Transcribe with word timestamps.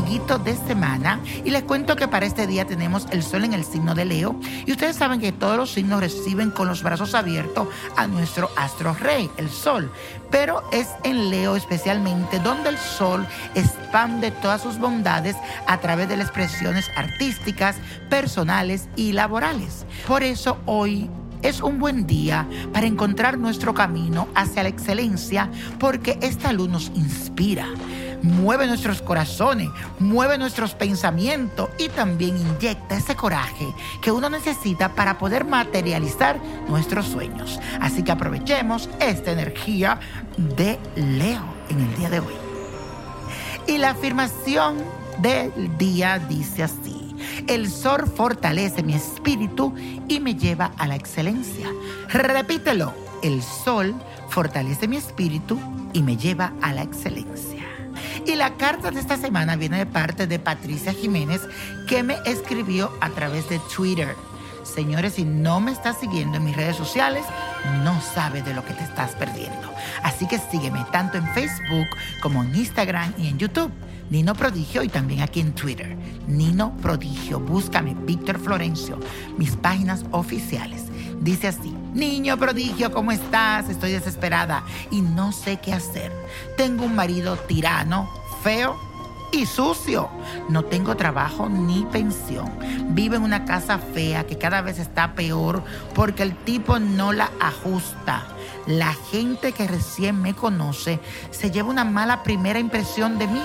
De 0.00 0.56
semana. 0.56 1.20
Y 1.44 1.50
les 1.50 1.62
cuento 1.64 1.96
que 1.96 2.08
para 2.08 2.26
este 2.26 2.46
día 2.46 2.66
tenemos 2.66 3.06
el 3.10 3.22
sol 3.22 3.44
en 3.44 3.52
el 3.52 3.64
signo 3.64 3.94
de 3.94 4.04
Leo. 4.04 4.38
Y 4.66 4.72
ustedes 4.72 4.96
saben 4.96 5.20
que 5.20 5.32
todos 5.32 5.56
los 5.56 5.70
signos 5.70 6.00
reciben 6.00 6.50
con 6.50 6.68
los 6.68 6.82
brazos 6.82 7.14
abiertos 7.14 7.68
a 7.96 8.06
nuestro 8.06 8.50
astro 8.56 8.94
rey, 8.94 9.30
el 9.36 9.50
sol. 9.50 9.92
Pero 10.30 10.62
es 10.72 10.88
en 11.04 11.30
Leo 11.30 11.56
especialmente 11.56 12.38
donde 12.38 12.70
el 12.70 12.78
sol 12.78 13.26
expande 13.54 14.30
todas 14.30 14.62
sus 14.62 14.78
bondades 14.78 15.36
a 15.66 15.78
través 15.78 16.08
de 16.08 16.16
las 16.16 16.28
expresiones 16.28 16.90
artísticas, 16.96 17.76
personales 18.08 18.88
y 18.96 19.12
laborales. 19.12 19.84
Por 20.06 20.22
eso 20.22 20.58
hoy 20.66 21.10
es 21.42 21.60
un 21.60 21.78
buen 21.78 22.06
día 22.06 22.46
para 22.72 22.86
encontrar 22.86 23.38
nuestro 23.38 23.74
camino 23.74 24.28
hacia 24.34 24.62
la 24.62 24.68
excelencia 24.68 25.50
porque 25.78 26.18
esta 26.20 26.52
luz 26.52 26.68
nos 26.68 26.88
inspira, 26.94 27.66
mueve 28.22 28.66
nuestros 28.66 29.02
corazones, 29.02 29.68
mueve 29.98 30.38
nuestros 30.38 30.74
pensamientos 30.74 31.68
y 31.78 31.88
también 31.88 32.36
inyecta 32.36 32.96
ese 32.96 33.16
coraje 33.16 33.66
que 34.00 34.12
uno 34.12 34.30
necesita 34.30 34.94
para 34.94 35.18
poder 35.18 35.44
materializar 35.44 36.40
nuestros 36.68 37.06
sueños. 37.06 37.58
Así 37.80 38.02
que 38.02 38.12
aprovechemos 38.12 38.88
esta 39.00 39.32
energía 39.32 39.98
de 40.36 40.78
Leo 40.96 41.42
en 41.68 41.80
el 41.80 41.96
día 41.96 42.10
de 42.10 42.20
hoy. 42.20 42.34
Y 43.66 43.78
la 43.78 43.90
afirmación 43.90 44.78
del 45.18 45.76
día 45.78 46.18
dice 46.18 46.62
así. 46.62 47.14
El 47.46 47.70
sol 47.70 48.06
fortalece 48.06 48.82
mi 48.82 48.94
espíritu 48.94 49.74
y 50.08 50.20
me 50.20 50.34
lleva 50.34 50.72
a 50.78 50.86
la 50.86 50.96
excelencia. 50.96 51.68
Repítelo. 52.08 52.92
El 53.22 53.42
sol 53.42 53.94
fortalece 54.30 54.88
mi 54.88 54.96
espíritu 54.96 55.58
y 55.92 56.02
me 56.02 56.16
lleva 56.16 56.54
a 56.62 56.72
la 56.72 56.82
excelencia. 56.82 57.59
Y 58.26 58.34
la 58.36 58.54
carta 58.54 58.90
de 58.90 59.00
esta 59.00 59.16
semana 59.16 59.56
viene 59.56 59.78
de 59.78 59.86
parte 59.86 60.26
de 60.26 60.38
Patricia 60.38 60.92
Jiménez 60.92 61.42
que 61.88 62.02
me 62.02 62.16
escribió 62.26 62.92
a 63.00 63.10
través 63.10 63.48
de 63.48 63.58
Twitter. 63.74 64.14
Señores, 64.62 65.14
si 65.14 65.24
no 65.24 65.60
me 65.60 65.72
estás 65.72 65.98
siguiendo 65.98 66.36
en 66.36 66.44
mis 66.44 66.56
redes 66.56 66.76
sociales, 66.76 67.24
no 67.82 68.00
sabes 68.00 68.44
de 68.44 68.54
lo 68.54 68.64
que 68.64 68.74
te 68.74 68.84
estás 68.84 69.12
perdiendo. 69.12 69.72
Así 70.02 70.28
que 70.28 70.38
sígueme 70.38 70.84
tanto 70.92 71.18
en 71.18 71.26
Facebook 71.34 71.86
como 72.22 72.42
en 72.42 72.54
Instagram 72.54 73.14
y 73.18 73.28
en 73.28 73.38
YouTube. 73.38 73.72
Nino 74.10 74.34
Prodigio 74.34 74.82
y 74.82 74.88
también 74.88 75.22
aquí 75.22 75.40
en 75.40 75.52
Twitter. 75.52 75.96
Nino 76.26 76.76
Prodigio, 76.78 77.40
búscame 77.40 77.94
Víctor 77.94 78.38
Florencio, 78.38 78.98
mis 79.38 79.56
páginas 79.56 80.04
oficiales. 80.10 80.89
Dice 81.20 81.48
así, 81.48 81.76
niño 81.92 82.38
prodigio, 82.38 82.90
¿cómo 82.92 83.12
estás? 83.12 83.68
Estoy 83.68 83.92
desesperada 83.92 84.64
y 84.90 85.02
no 85.02 85.32
sé 85.32 85.58
qué 85.58 85.74
hacer. 85.74 86.10
Tengo 86.56 86.84
un 86.84 86.94
marido 86.94 87.36
tirano, 87.36 88.08
feo 88.42 88.89
y 89.32 89.46
sucio. 89.46 90.10
No 90.48 90.64
tengo 90.64 90.96
trabajo 90.96 91.48
ni 91.48 91.84
pensión. 91.86 92.50
Vivo 92.90 93.16
en 93.16 93.22
una 93.22 93.44
casa 93.44 93.78
fea 93.78 94.26
que 94.26 94.38
cada 94.38 94.60
vez 94.62 94.78
está 94.78 95.14
peor 95.14 95.62
porque 95.94 96.22
el 96.22 96.36
tipo 96.36 96.78
no 96.78 97.12
la 97.12 97.30
ajusta. 97.40 98.26
La 98.66 98.94
gente 99.10 99.52
que 99.52 99.66
recién 99.66 100.20
me 100.20 100.34
conoce 100.34 101.00
se 101.30 101.50
lleva 101.50 101.70
una 101.70 101.84
mala 101.84 102.22
primera 102.22 102.58
impresión 102.58 103.18
de 103.18 103.26
mí. 103.26 103.42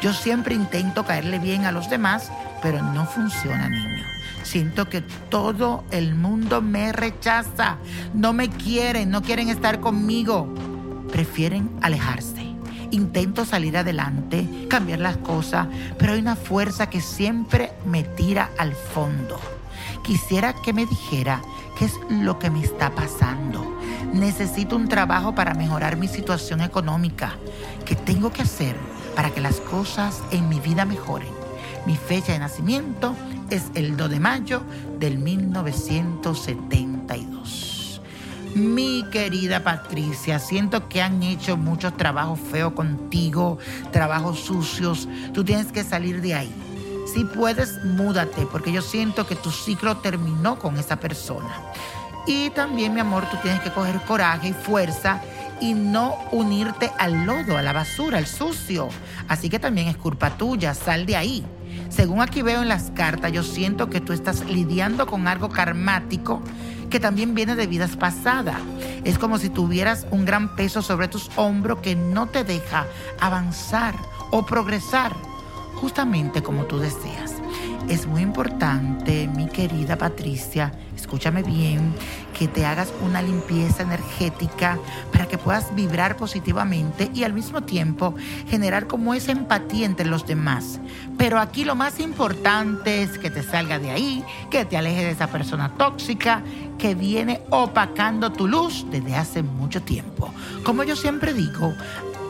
Yo 0.00 0.12
siempre 0.12 0.54
intento 0.54 1.04
caerle 1.04 1.38
bien 1.38 1.64
a 1.64 1.72
los 1.72 1.88
demás, 1.90 2.30
pero 2.62 2.82
no 2.82 3.06
funciona, 3.06 3.68
niño. 3.68 4.04
Siento 4.42 4.88
que 4.88 5.00
todo 5.00 5.84
el 5.90 6.14
mundo 6.14 6.60
me 6.60 6.92
rechaza. 6.92 7.78
No 8.12 8.32
me 8.32 8.48
quieren, 8.50 9.10
no 9.10 9.22
quieren 9.22 9.48
estar 9.48 9.80
conmigo. 9.80 10.52
Prefieren 11.10 11.70
alejarse. 11.80 12.33
Intento 12.94 13.44
salir 13.44 13.76
adelante, 13.76 14.48
cambiar 14.70 15.00
las 15.00 15.16
cosas, 15.16 15.66
pero 15.98 16.12
hay 16.12 16.20
una 16.20 16.36
fuerza 16.36 16.88
que 16.88 17.00
siempre 17.00 17.72
me 17.84 18.04
tira 18.04 18.52
al 18.56 18.74
fondo. 18.74 19.40
Quisiera 20.04 20.52
que 20.52 20.72
me 20.72 20.86
dijera 20.86 21.42
qué 21.76 21.86
es 21.86 21.98
lo 22.08 22.38
que 22.38 22.50
me 22.50 22.62
está 22.62 22.94
pasando. 22.94 23.80
Necesito 24.12 24.76
un 24.76 24.86
trabajo 24.86 25.34
para 25.34 25.54
mejorar 25.54 25.96
mi 25.96 26.06
situación 26.06 26.60
económica. 26.60 27.34
¿Qué 27.84 27.96
tengo 27.96 28.30
que 28.30 28.42
hacer 28.42 28.76
para 29.16 29.30
que 29.30 29.40
las 29.40 29.56
cosas 29.56 30.22
en 30.30 30.48
mi 30.48 30.60
vida 30.60 30.84
mejoren? 30.84 31.34
Mi 31.86 31.96
fecha 31.96 32.32
de 32.32 32.38
nacimiento 32.38 33.16
es 33.50 33.72
el 33.74 33.96
2 33.96 34.08
de 34.08 34.20
mayo 34.20 34.62
del 35.00 35.18
1972. 35.18 37.73
Mi 38.54 39.04
querida 39.10 39.64
Patricia, 39.64 40.38
siento 40.38 40.88
que 40.88 41.02
han 41.02 41.24
hecho 41.24 41.56
muchos 41.56 41.96
trabajos 41.96 42.38
feos 42.38 42.72
contigo, 42.74 43.58
trabajos 43.90 44.38
sucios. 44.38 45.08
Tú 45.32 45.42
tienes 45.42 45.72
que 45.72 45.82
salir 45.82 46.20
de 46.20 46.34
ahí. 46.34 46.54
Si 47.12 47.24
puedes, 47.24 47.84
múdate, 47.84 48.46
porque 48.46 48.70
yo 48.70 48.80
siento 48.80 49.26
que 49.26 49.34
tu 49.34 49.50
ciclo 49.50 49.96
terminó 49.96 50.56
con 50.60 50.78
esa 50.78 51.00
persona. 51.00 51.52
Y 52.28 52.50
también, 52.50 52.94
mi 52.94 53.00
amor, 53.00 53.28
tú 53.28 53.36
tienes 53.42 53.60
que 53.60 53.72
coger 53.72 54.00
coraje 54.02 54.48
y 54.48 54.52
fuerza 54.52 55.20
y 55.60 55.74
no 55.74 56.14
unirte 56.30 56.92
al 56.98 57.26
lodo, 57.26 57.58
a 57.58 57.62
la 57.62 57.72
basura, 57.72 58.18
al 58.18 58.26
sucio. 58.26 58.88
Así 59.26 59.48
que 59.48 59.58
también 59.58 59.88
es 59.88 59.96
culpa 59.96 60.30
tuya, 60.36 60.74
sal 60.74 61.06
de 61.06 61.16
ahí. 61.16 61.44
Según 61.88 62.22
aquí 62.22 62.42
veo 62.42 62.62
en 62.62 62.68
las 62.68 62.92
cartas, 62.92 63.32
yo 63.32 63.42
siento 63.42 63.90
que 63.90 64.00
tú 64.00 64.12
estás 64.12 64.44
lidiando 64.44 65.06
con 65.06 65.26
algo 65.26 65.48
karmático 65.48 66.40
que 66.94 67.00
también 67.00 67.34
viene 67.34 67.56
de 67.56 67.66
vidas 67.66 67.96
pasadas. 67.96 68.60
Es 69.02 69.18
como 69.18 69.38
si 69.38 69.50
tuvieras 69.50 70.06
un 70.12 70.24
gran 70.24 70.54
peso 70.54 70.80
sobre 70.80 71.08
tus 71.08 71.28
hombros 71.34 71.80
que 71.80 71.96
no 71.96 72.28
te 72.28 72.44
deja 72.44 72.86
avanzar 73.18 73.96
o 74.30 74.46
progresar 74.46 75.12
justamente 75.74 76.40
como 76.40 76.66
tú 76.66 76.78
deseas. 76.78 77.34
Es 77.88 78.06
muy 78.06 78.22
importante, 78.22 79.28
mi 79.36 79.46
querida 79.46 79.96
Patricia, 79.96 80.72
escúchame 80.96 81.42
bien, 81.42 81.94
que 82.36 82.48
te 82.48 82.64
hagas 82.64 82.92
una 83.04 83.20
limpieza 83.20 83.82
energética 83.82 84.78
para 85.12 85.26
que 85.26 85.36
puedas 85.36 85.74
vibrar 85.74 86.16
positivamente 86.16 87.10
y 87.14 87.24
al 87.24 87.34
mismo 87.34 87.62
tiempo 87.62 88.14
generar 88.48 88.86
como 88.86 89.12
esa 89.12 89.32
empatía 89.32 89.84
entre 89.84 90.06
los 90.06 90.26
demás. 90.26 90.80
Pero 91.18 91.38
aquí 91.38 91.64
lo 91.64 91.74
más 91.74 92.00
importante 92.00 93.02
es 93.02 93.18
que 93.18 93.30
te 93.30 93.42
salga 93.42 93.78
de 93.78 93.90
ahí, 93.90 94.24
que 94.50 94.64
te 94.64 94.78
alejes 94.78 95.04
de 95.04 95.10
esa 95.10 95.26
persona 95.26 95.74
tóxica 95.76 96.42
que 96.78 96.94
viene 96.94 97.42
opacando 97.50 98.32
tu 98.32 98.48
luz 98.48 98.86
desde 98.90 99.14
hace 99.14 99.42
mucho 99.42 99.82
tiempo. 99.82 100.32
Como 100.64 100.84
yo 100.84 100.96
siempre 100.96 101.34
digo, 101.34 101.74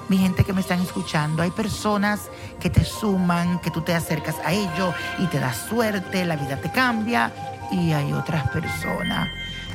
mi 0.09 0.19
gente 0.19 0.45
que 0.45 0.53
me 0.53 0.61
están 0.61 0.81
escuchando, 0.81 1.43
hay 1.43 1.51
personas 1.51 2.31
que 2.61 2.71
te 2.71 2.85
suman, 2.85 3.59
que 3.61 3.71
tú 3.71 3.81
te 3.81 3.95
acercas 3.95 4.37
a 4.45 4.53
ellos 4.53 4.95
y 5.19 5.27
te 5.27 5.39
das 5.39 5.57
suerte, 5.69 6.25
la 6.25 6.37
vida 6.37 6.57
te 6.57 6.71
cambia. 6.71 7.33
Y 7.71 7.93
hay 7.93 8.13
otras 8.13 8.49
personas 8.51 9.29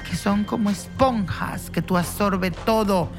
que 0.10 0.16
son 0.16 0.44
como 0.44 0.70
esponjas, 0.70 1.70
que 1.70 1.82
tú 1.82 1.98
absorbes 1.98 2.54
todo 2.66 3.10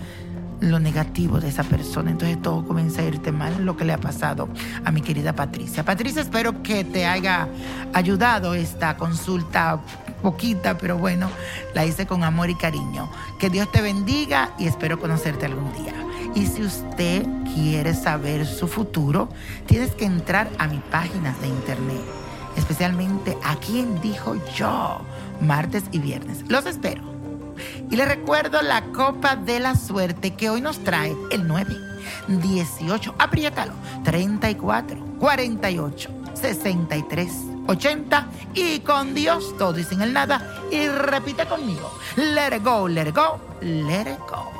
lo 0.61 0.79
negativo 0.79 1.41
de 1.41 1.49
esa 1.49 1.65
persona. 1.65 2.11
Entonces 2.11 2.41
todo 2.41 2.65
comienza 2.65 3.03
a 3.03 3.05
irte 3.05 3.33
mal, 3.33 3.65
lo 3.65 3.77
que 3.77 3.85
le 3.85 3.93
ha 3.93 3.99
pasado 3.99 4.49
a 4.85 4.91
mi 4.91 5.01
querida 5.01 5.35
Patricia. 5.35 5.85
Patricia, 5.85 6.23
espero 6.23 6.63
que 6.63 6.85
te 6.85 7.07
haya 7.07 7.49
ayudado 7.93 8.55
esta 8.55 8.97
consulta 8.97 9.81
poquita, 10.23 10.77
pero 10.77 10.99
bueno, 10.99 11.31
la 11.75 11.85
hice 11.87 12.07
con 12.07 12.25
amor 12.25 12.51
y 12.51 12.55
cariño. 12.55 13.11
Que 13.39 13.51
Dios 13.51 13.71
te 13.73 13.81
bendiga 13.81 14.53
y 14.59 14.67
espero 14.67 15.01
conocerte 15.01 15.47
algún 15.47 15.73
día. 15.73 15.95
Y 16.35 16.47
si 16.47 16.63
usted 16.63 17.27
quiere 17.55 17.95
saber 17.95 18.47
su 18.47 18.69
futuro, 18.69 19.29
tienes 19.67 19.93
que 19.93 20.05
entrar 20.05 20.49
a 20.59 20.69
mi 20.69 20.79
página 20.79 21.35
de 21.41 21.49
internet, 21.49 22.01
especialmente 22.57 23.37
a 23.43 23.57
quien 23.57 24.01
dijo 24.01 24.37
yo, 24.55 25.01
martes 25.41 25.85
y 25.91 25.99
viernes. 25.99 26.45
Los 26.49 26.67
espero. 26.67 27.03
Y 27.91 27.97
les 27.97 28.09
recuerdo 28.09 28.63
la 28.63 28.83
copa 28.93 29.37
de 29.37 29.61
la 29.61 29.75
suerte 29.75 30.35
que 30.35 30.49
hoy 30.51 30.61
nos 30.61 30.79
trae 30.85 31.15
el 31.31 31.47
9, 31.47 31.77
18, 32.29 33.15
apriétalo, 33.19 33.73
34, 34.05 34.99
48, 35.19 36.11
63. 36.35 37.33
80 37.67 38.27
y 38.55 38.81
con 38.81 39.15
Dios 39.15 39.57
todo 39.57 39.79
y 39.79 39.85
sin 39.85 40.03
el 40.03 40.13
nada. 40.13 40.43
Y 40.71 40.89
repite 40.89 41.47
conmigo, 41.47 41.93
let 42.17 42.57
it 42.57 42.65
go, 42.65 42.89
let 42.89 43.09
it 43.09 43.15
go, 43.15 43.41
let 43.61 44.03
it 44.03 44.19
go. 44.29 44.60